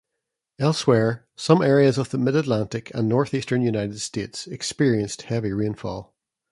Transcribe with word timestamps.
Elsewhere, 0.57 1.27
some 1.35 1.61
areas 1.61 1.99
of 1.99 2.09
the 2.09 2.17
Mid-Atlantic 2.17 2.89
and 2.95 3.07
Northeastern 3.07 3.61
United 3.61 3.99
States 4.01 4.47
experienced 4.47 5.21
heavy 5.21 5.51
rainfall. 5.53 6.15